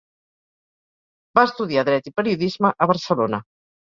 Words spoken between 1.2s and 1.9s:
Va estudiar